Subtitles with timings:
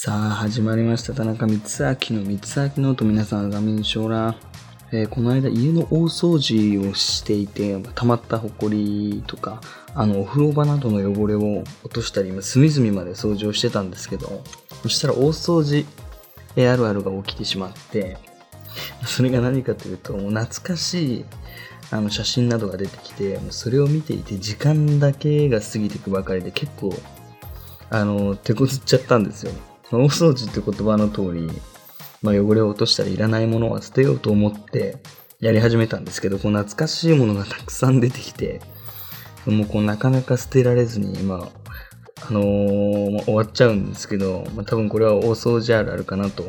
[0.00, 1.12] さあ、始まりました。
[1.12, 2.36] 田中光明の光
[2.76, 4.36] 明ノート皆さん、画面上ら。
[4.92, 9.60] えーこの間家の大掃除をしていて、溜まったホコリとか、
[9.96, 14.44] あの、お風呂場などの汚れを落としたり、隅々まで掃除をしてたんですけど、
[14.84, 15.84] そしたら大掃除
[16.54, 18.18] えあるあるが起きてしまって、
[19.04, 21.24] それが何かというと、もう懐かしい
[21.90, 26.94] あの写真などが出てきて、もうそれを見ていて時間だけが過ぎていくばかりで結構、
[27.90, 29.52] あの、手こずっちゃったんですよ。
[29.90, 31.50] まあ大掃除って言葉の通り、
[32.22, 34.96] まあ、汚れを落としたりいらないものは捨てようと思って
[35.40, 38.60] やり始めたんですけど、こう懐かしいものがたくさん出てきて、
[39.46, 46.44] もうこうなかなか捨てられずに、まあ、あのーまあ終わっちゃうんですけど、まあ、多分これは大掃除あるあるかなと、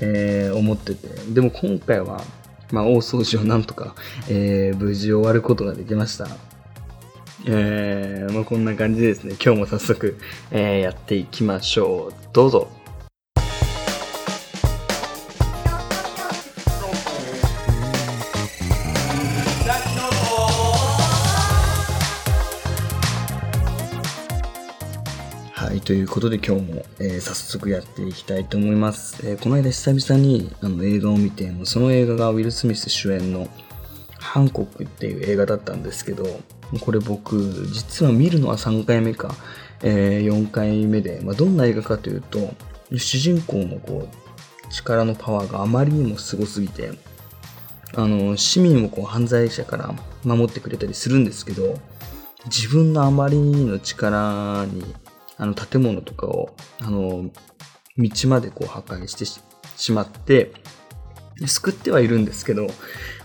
[0.00, 2.20] えー思ってて、でも今回は、
[2.70, 3.94] まあ、大掃除をなんとか、
[4.28, 6.28] えー無事終わることができました。
[7.50, 10.18] えーまあ、こんな感じでですね、今日も早速、
[10.50, 12.14] えーやっていきましょう。
[12.34, 12.68] どうぞ。
[25.54, 29.26] はい、ということで今日も、えー早速やっていきたいと思います。
[29.26, 33.48] えーこの間久々にあの映画を見て、その映画がウィル・スミス主演の
[34.18, 36.40] ハンコックっていう映画だったんですけど、
[36.80, 39.34] これ僕、実は見るのは3回目か、
[39.82, 42.54] え4回目で、まあ、どんな映画かというと、
[42.96, 46.92] 主人公のこう力のパワーがあまりにもすごすぎて、
[47.94, 51.78] あの市民をこう犯罪者から守ってくれたりするんですけど、
[52.46, 54.94] 自分のあまりの力に
[55.36, 57.30] あの建物とかをあの
[57.96, 60.52] 道までこう破壊してしまって
[61.46, 62.66] 救ってはいるんですけど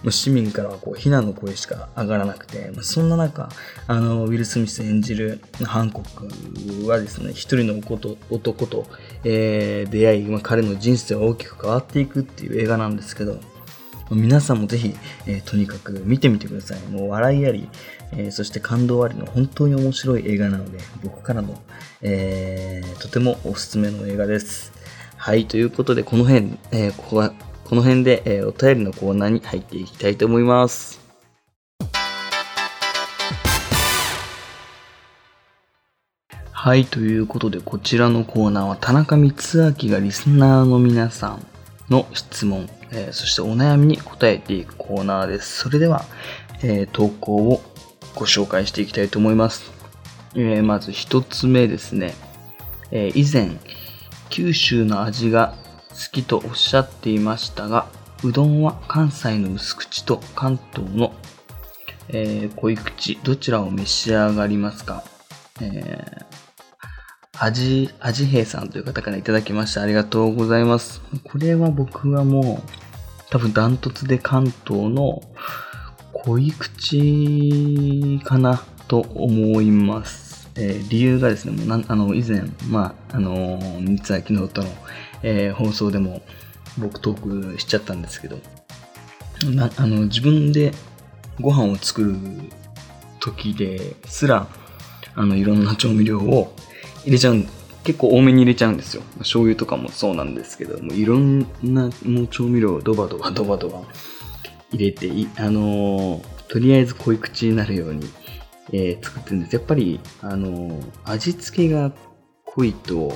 [0.09, 3.49] 市民からはこう非難の声しか上がらなくてそんな中
[3.87, 8.85] あのウィル・スミス演じるハンコックはですね一人の男男と、
[9.23, 13.39] えー出会い、まあ、彼の人生は大きく変わっていくっていう映画なんですけど
[14.11, 16.79] 皆さんもぜひ、えーとにかく見てみてください。
[16.89, 17.67] もう笑いあり、
[18.11, 21.59] えーそして感動ありの本当に面白い映画なので、僕からの、
[22.01, 24.71] えーとてもおすすめの映画です。
[25.17, 27.33] はい、ということで、この辺、えーここは
[27.65, 31.01] この辺で、えーお便りのコーナーに入っていきたいと思います。
[36.51, 41.45] はい、ということで、こちらのコーナーは、田中光明がリスナーの皆さん
[41.89, 45.59] の質問、えーそしてお悩みに答えていくコーナーです。
[45.63, 46.05] それでは、
[46.61, 47.61] えー投稿を
[48.15, 49.71] ご紹介していきたいと思います。
[50.35, 52.13] えーまず一つ目ですね。
[52.91, 53.51] え以前、
[54.29, 55.55] 九州の味が
[55.93, 57.87] 好きとおっしゃっていましたが、
[58.23, 61.13] うどんは関西の薄口と関東の、
[62.09, 65.03] えー濃い口、どちらを召し上がりますか、
[65.61, 66.43] えー
[67.39, 69.81] 味、味平さんという方からいただきました。
[69.81, 71.01] ありがとうございます。
[71.23, 72.69] これは僕はもう、
[73.29, 75.21] 多分ダントツで関東の
[76.13, 80.49] 濃い口かなと思います。
[80.55, 84.69] えー理由がですね、もうなんあの以前、まあ、あのー、三明のとの、
[85.23, 86.21] えー放送でも
[86.77, 88.37] 僕トークしちゃったんですけど、
[89.51, 90.71] なあの自分で
[91.41, 92.15] ご飯を作る
[93.19, 94.47] 時ですら、
[95.15, 96.55] あのいろんな調味料を
[97.03, 97.43] 入れちゃう
[97.83, 99.03] 結構多めに入れちゃうんですよ。
[99.19, 103.81] 醤油とかもそうなんですけどもういろんなもう調味料をドバドバドバドバ
[104.71, 108.07] 入れてあのーとりあえず濃い口になるように、
[108.71, 109.55] えー作ってるんです。
[109.55, 111.91] やっぱりあのー味付けが
[112.45, 113.13] 濃いと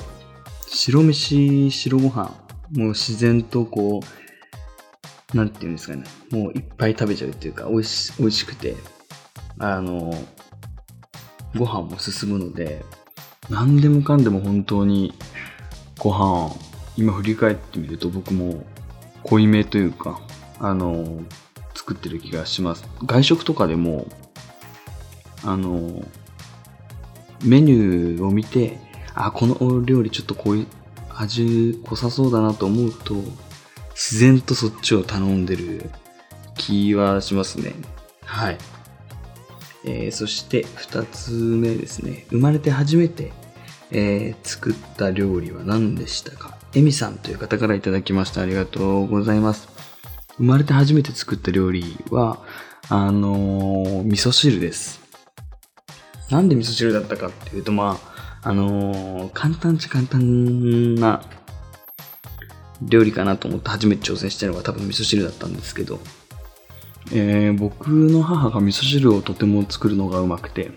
[0.70, 2.34] 白飯白ご飯
[2.72, 4.00] もう自然とこ
[5.34, 6.04] うなんていうんですかね。
[6.30, 8.76] もういっぱい食べちゃうっていうか美味し美味しくて
[9.58, 10.12] あの
[11.56, 12.84] ご飯も進むので
[13.50, 15.14] 何でもかんでも本当に
[15.98, 16.54] ご飯
[16.96, 18.64] 今振り返ってみると僕も
[19.22, 20.20] 濃いめというか
[20.60, 21.22] あの
[21.74, 22.84] 作ってる気がします。
[23.04, 24.06] 外食とかでも
[25.44, 26.02] あの
[27.44, 28.78] メニューを見て
[29.20, 30.66] あこの料理ちょっと濃い
[31.16, 33.14] 味濃さそうだなと思うと
[33.90, 35.90] 自然とそっちを頼んでる
[36.54, 37.74] 気はしますね。
[38.24, 38.58] はい。
[39.84, 42.26] えーそして2つ目ですね。
[42.30, 43.32] 生まれて初めて、
[43.90, 46.56] えー作った料理は何でしたか？
[46.74, 48.42] エミさんという方からいただきました。
[48.42, 49.68] ありがとうございます。
[50.36, 52.38] 生まれて初めて作った料理は
[52.88, 55.00] あのー味噌汁です。
[56.30, 58.07] なんで味噌汁だったかっていうとまあ
[58.42, 61.22] あのー簡単っちゃ簡単な
[62.82, 66.00] 料理かなと思って初めて挑戦したのが多分味噌汁だったんですけど
[67.12, 70.70] えー僕の母が味噌汁をとても作るのがうまくて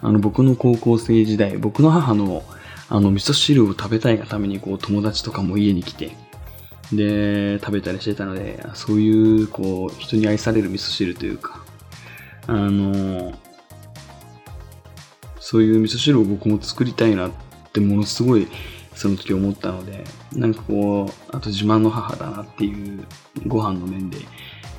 [0.00, 2.42] あの僕の高校生時代僕の母の
[2.88, 6.16] あの、味噌汁を食べたいがために、こう、友達とかも家に来て、
[6.92, 11.64] で、食べたりしてたので、そういう、こう、人に愛される味噌汁というか、
[12.46, 13.32] あの、
[15.48, 17.30] そういう味噌汁を僕も作りたいなっ
[17.72, 18.48] てものすごい
[18.96, 20.02] その時思ったので、
[20.32, 23.04] なんかこう、あと自慢の母だなっていう
[23.46, 24.18] ご飯の面で、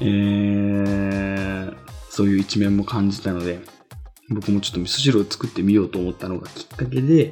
[0.02, 1.76] えー、
[2.10, 3.62] そういう一面も感じたので、
[4.28, 7.32] 僕もちょっと味噌汁を作ってみようと思ったのがきっかけで、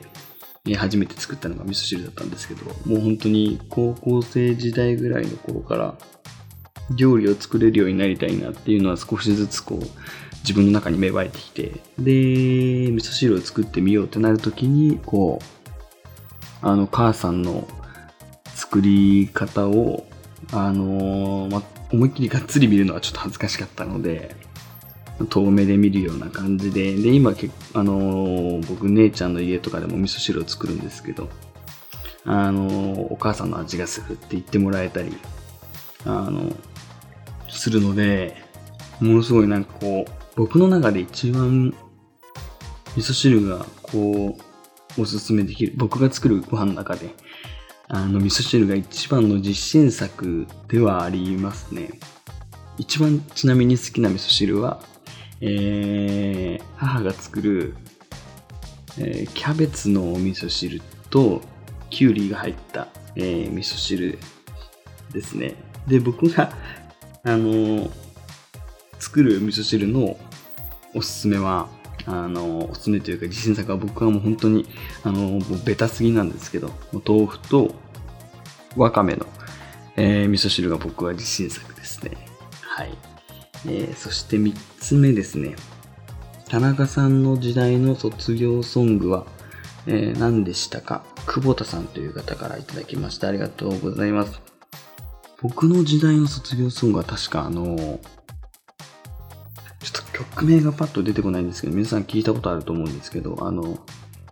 [0.77, 5.95] 初めて作ったのが味噌汁だったんですけど、もう本当に高校生時代ぐらいの頃から
[6.95, 9.85] 料理を作れるようになりたいなっていうのは少しずつこう
[10.45, 15.45] 自分の中に芽生えてきて、で、味噌汁を作ってみようってなるときに、こう、
[16.61, 17.67] あの、母さんの
[18.53, 20.05] 作り方を、
[20.53, 24.35] あのま、思いっきりがっつり見るのはちょっと恥ずかしかったので、
[25.29, 31.27] 遠目で見るような感じで、で、今、あのー、僕、姉ちゃんの家とかでも味噌汁を作るんですけど、
[32.23, 35.17] あのー、お母さんの味がするって言ってもらえたり、
[36.05, 36.51] あの
[37.49, 38.35] するので、
[38.99, 41.73] ものすごいなんかこう、僕の中で一番
[42.95, 44.37] 味噌汁がこ
[44.97, 47.13] う、おすすめできる、僕が作るご飯の中で、
[47.87, 51.99] あの、味噌汁が一番の実践作ではありますね。
[52.77, 54.81] 一番ちなみに好きな味噌汁は、
[55.41, 57.75] えー、母が作る、
[58.97, 61.41] えー、キャベツのお味噌汁と
[61.89, 64.17] きゅうりが入った、えー、味噌汁
[65.11, 65.55] ですね。
[65.87, 66.51] で、僕が、
[67.23, 67.91] あのー、
[69.05, 70.17] 作る味噌汁の
[70.95, 71.69] おすすめは、
[72.07, 74.65] あの、おすすめというか自信作は僕はもう本当に、
[75.03, 76.71] あの、ベタすぎなんですけど、
[77.07, 77.75] 豆腐と
[78.75, 79.27] わかめの、
[79.95, 82.17] えー、味噌汁が僕は自信作ですね。
[82.61, 82.97] はい。
[83.67, 85.55] えー、そして3つ目ですね。
[86.49, 89.25] 田中さんの時代の卒業ソングは、
[89.87, 91.03] えー、何でしたか？
[91.27, 93.27] 久保田さんという方からいただきました。
[93.27, 94.41] ありがとうございます。
[95.41, 97.99] 僕の時代の卒業ソングは確かあの、
[100.15, 103.77] 曲名がパッと出てこないんですけど、皆さん聞いたことあると思うんですけど、あの、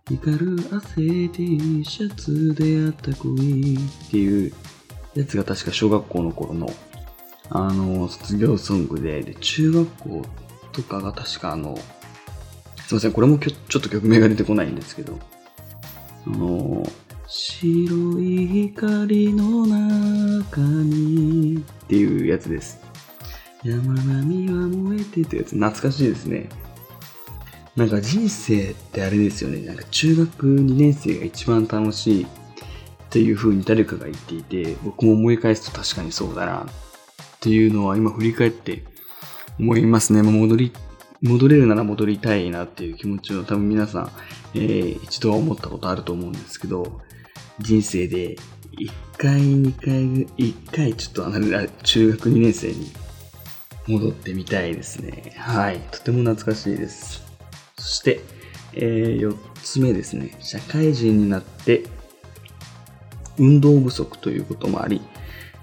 [0.10, 4.54] 光る汗 T シャツであった恋っていう
[5.14, 6.70] やつが確か小学校の頃の
[7.50, 10.22] あの、卒業ソングで、で、中学校
[10.72, 11.78] とかが確かあの、
[12.88, 15.20] すいません、これもちょっと曲名が出てこないんですけど、
[16.26, 16.90] あの、
[17.28, 22.80] 白い光の中にっていうやつです。
[23.64, 26.50] 山並みは燃えてってやつ、懐かしいですね。
[27.76, 29.66] なんか人生ってあれですよね。
[29.66, 32.28] なんか中学2年生が一番楽しいっ
[33.10, 36.66] ていう風に誰かが言っていて、僕も思い返すと確かにそうだなっ
[37.40, 38.84] ていうのは今振り返って
[39.60, 40.22] 思いますね。
[40.22, 40.74] 戻り、
[41.22, 44.12] 戻れるなら戻りたいなっていう気持ちを多分皆さん、
[44.56, 47.00] えー、一度は思ったことあると思うんですけど、
[47.60, 48.36] 人生で
[48.78, 52.92] 1回、2回、1回ちょっとあの中学2年生に
[53.88, 55.34] 戻ってみたいですね。
[55.38, 55.80] はい。
[55.92, 57.24] とても懐かしいです。
[57.78, 58.22] そして、
[58.74, 60.36] えー、4つ目ですね。
[60.40, 61.84] 社会人になって
[63.38, 65.02] 運動不足ということもあり、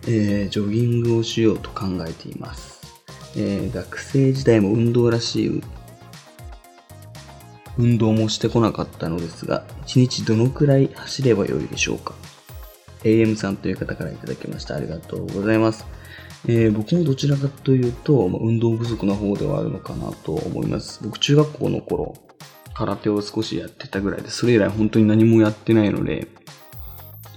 [0.07, 2.81] えー、ジョギングをしようと考えています。
[3.37, 5.63] えー、学生時代も運動らしい
[7.79, 12.15] 運動もしてこなかったのですが、1日どのくらい走ればよいでしょうか
[13.03, 14.77] ?AM さんという方から頂きました。
[14.77, 15.87] ありがとうございます。
[16.47, 21.01] えー、僕もどちらかというと、ま運動不足な方ではあるのかなと思います。
[21.03, 22.15] 僕中学校の頃、
[22.75, 26.29] 空手を少しやってたぐらいで、それ以来本当に何もやってないので、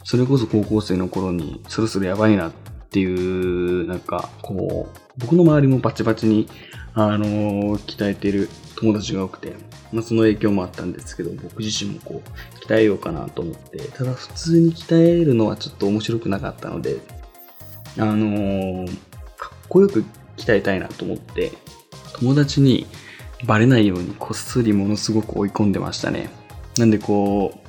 [0.04, 2.52] それこそ高校生の頃にそろそろやばいなっ
[2.90, 6.48] ていう、なんか、こう、僕の周りもバチバチに、
[6.94, 9.54] あのー、鍛えてる友達が多くて、
[9.92, 16.98] まあ、その影響もあったんですけど、僕自身もこう、鍛えようかなと思って、ただ普通に鍛えるのはちょっと面白くなかったので、
[17.98, 18.88] あのー、
[19.38, 20.04] かっこよく
[20.38, 21.52] 鍛えたいなと思って、
[22.14, 22.86] 友達に
[23.46, 26.30] バレないようにこっそりものすごく追い込んでましたね。
[26.78, 27.60] なんでこ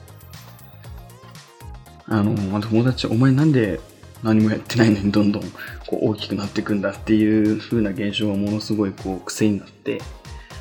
[2.09, 3.81] う、あの、ま、友達、お前なんで
[4.23, 5.43] 何もやってないのにどんどん
[5.87, 10.01] こう大きくなっていくんだっていう風な現象がものすごいこう癖になって、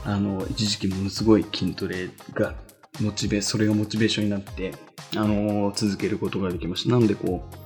[0.06, 2.54] あの、一時期ものすごい筋トレが
[3.00, 4.74] モチベ、それがモチベーションになって、
[5.16, 6.92] あの、続けることができました。
[6.92, 7.63] なのでこう、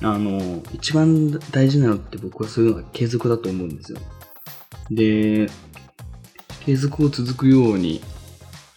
[0.00, 3.98] あの、一番大事なのって僕はそういうのが継続だと思うんですよ。
[4.90, 5.48] で、
[6.64, 8.00] 継続を続くように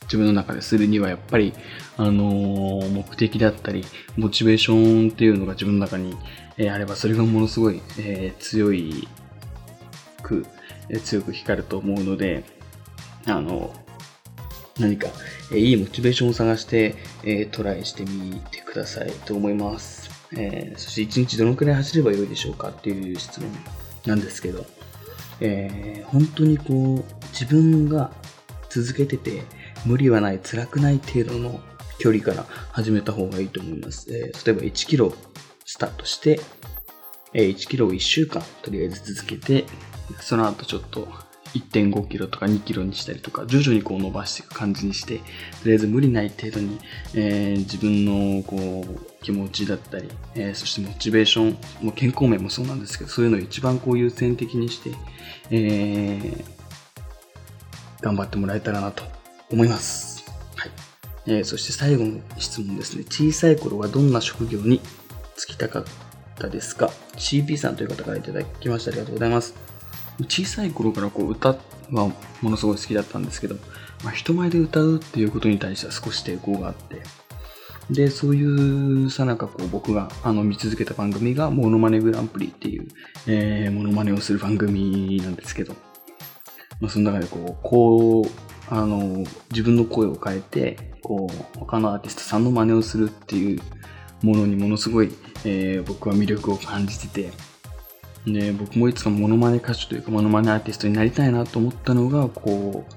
[0.03, 1.53] 自分の中でするにはやっぱり、
[1.95, 3.85] あの、目的だったり、
[4.17, 6.17] モチベーションっていうのが自分の中に、
[6.57, 9.07] え、あれば、それがものすごい、えー、強い
[10.21, 10.45] く、
[10.89, 12.43] え強く光ると思うので、
[13.25, 13.73] あの、
[14.79, 15.07] 何か、
[15.53, 20.20] えいいモチベーションを探して、えトライしてみてくださいと思います。
[20.37, 23.49] えー、そして1日どのくらい走ればよいでしょうかっていう質問
[24.05, 24.65] なんですけど、
[25.39, 28.11] えー、本当にこう、自分が
[28.69, 29.43] 続けてて、
[29.85, 31.59] 無理はない、辛くない程度の
[31.99, 34.13] 距離から始めた方がいいと思います。
[34.13, 35.13] えー、例えば1キロ
[35.65, 36.39] スタートして、
[37.33, 39.65] え1キロを1週間とりあえず続けて、
[40.19, 41.07] その後ちょっと
[41.53, 45.23] 1.5キロとか2キロにしたりとか、徐々にこう伸ばしていく感じにして、と
[45.65, 46.79] りあえず無理ない程度に、
[47.13, 54.91] えー、自分のこう気持ちだったり、えー、そしてモチベーション、も健康面もそうなんですけど、そういうのを一番こう優先的にして、
[55.49, 56.43] えー、
[58.01, 59.03] 頑張ってもらえたらなと
[59.51, 60.25] 思います。
[60.55, 60.71] はい。
[61.27, 63.03] えー、そして最後の質問ですね。
[63.03, 64.79] 小さい頃はどんな職業に
[65.35, 65.83] 就きたかっ
[66.39, 69.70] たですか ?CP さんという方からいただきましてありがとうございます。
[70.23, 71.49] 小さい頃からこう歌
[71.91, 72.11] は
[72.41, 73.55] ものすごい好きだったんですけど、
[74.03, 77.01] まあ、人前で歌うっていうことに対しては少し抵抗があって、
[77.89, 78.45] で、そうい
[79.05, 82.87] うさなかこう僕があの見続けた番組がモノマネグランプリっていう、
[83.27, 85.73] えー、モノマネをする番組なんですけど、
[86.79, 93.61] まあ、その中でこう、こう、あの、自分の声を変えて、こう、他のアーティストさんの真似をするっていう
[94.23, 95.11] ものにものすごい、
[95.43, 97.31] えー、僕は魅力を感じてて、
[98.25, 102.93] で、僕もいつかモノマネ歌手というかモノマネアーティストになりたいなと思ったのが、こう、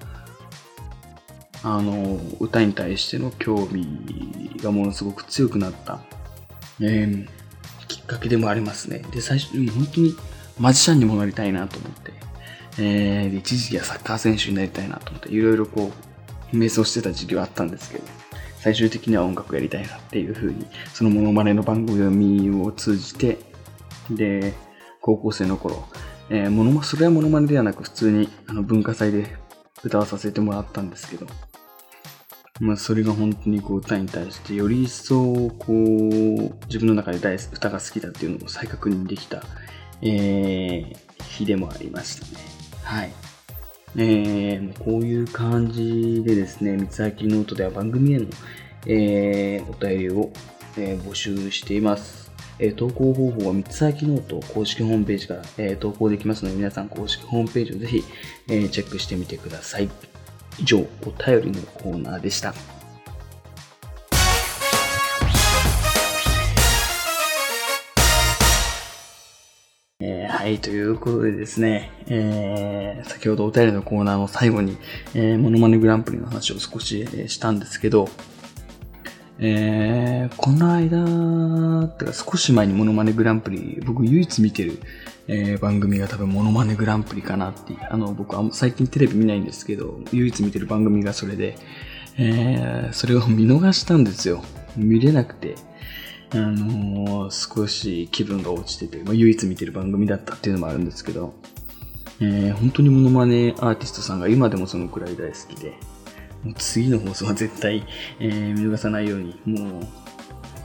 [1.67, 6.01] あの、歌に対しての興味がものすごく強くなった、
[6.81, 7.27] えー、
[7.89, 9.03] きっかけでもありますね。
[9.13, 10.15] で、最初、本当に
[10.59, 12.13] マジシャンにもなりたいなと思って、
[12.79, 15.91] えー、で一時期はサッカー選手になりたいなと思って、いろいろこ
[16.53, 18.05] う、瞑想してた時期はあったんですけど、
[18.61, 23.39] 最終的には音楽やりたいなっていうふうに、そのモノマネの番組を通じて、
[24.11, 24.53] で、
[25.05, 25.85] 高校生の頃、
[26.31, 29.37] えー、ものそれはモノマネではなく普通にあの文化祭で
[29.83, 31.27] 歌わさせてもらったんですけど、
[32.61, 35.75] まあ、それが本当にこう歌に対してより一層こう
[36.69, 39.43] 自分の中で大歌が好きだっていうのを再確認できた、
[40.01, 42.43] えー、日でもありましたね。
[42.83, 43.13] はい。
[43.97, 48.27] えー、こういう感じでですね、光秋ノートでは番組への、
[48.87, 50.33] えー、お便りを、
[50.79, 52.24] えー、募集しています。
[52.59, 58.05] え投稿方法は光秋ノート公式ホームページから、え投稿できますので、皆さん公式ホームページをぜひ、
[58.49, 59.89] えチェックしてみてください。
[60.59, 62.55] 以上、お便りのコーナーでした。
[70.01, 74.77] え、はい、ということでですね、えー、先ほどお便りのコーナーの最後に、
[75.15, 78.09] えー、モノマネグランプリの話を少し、えー、したんですけど、
[79.47, 84.79] えー、この間、てか少し前にモノマネグランプリ、僕唯一見てる、
[85.29, 91.59] えー、番組が多分モノマネグランプリかなって、あの、僕は最近テレビ見ないんですけど、唯一見てる番組がそれで、
[92.17, 94.43] えー、それを見逃したんですよ。
[94.79, 95.57] 見れなくて、
[96.31, 101.35] あのー、少し気分が落ちてて、まあ、唯一見てる番組だったっていうのもあるんですけど、
[102.19, 105.75] えー、本当にモノマネアーティストさんが今でもそのくらい大好きで、
[106.45, 107.87] もう次の放送は絶対、
[108.21, 109.87] えー、見逃さないように、もう、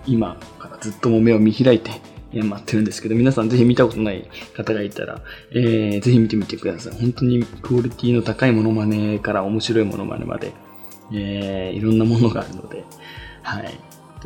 [0.06, 1.92] 今からずっとも目を見開いて、
[2.32, 5.22] えー、待ってるんですけど、皆さんぜひ見たことない方がいたら、
[5.52, 6.94] えー、ぜひ見てみてください。
[6.94, 10.54] 本当にクオリティの高いものまねから面白いものまねまで、
[11.14, 12.84] えー、いろんなものがあるので、
[13.42, 13.80] はい。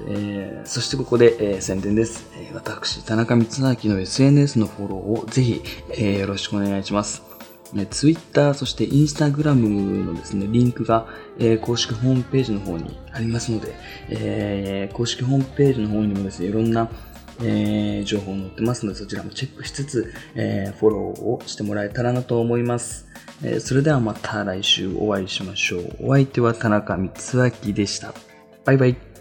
[0.08, 2.28] えー、そしてここで、えー、宣伝です。
[2.36, 7.33] えー、私、田中光明の SNS のフォローをぜひ、えー、よろしくお願いします。
[7.74, 11.08] ね、ツイッター、そしてインスタグラムのですね、リンクが、
[11.40, 13.74] えー、公式ホームページの方にありますので、
[14.10, 16.90] えー、公式ホームページの方にもですね、いろんな、
[17.42, 23.08] えー、情報載ってますので、そちらもチェックしつつ、えー、フォローをしてもらえたらなと思います。
[23.44, 25.96] えー、それではまた来週お会いしましょう。
[26.02, 28.14] お相手は田中光明でした。
[28.66, 29.13] バイバイ。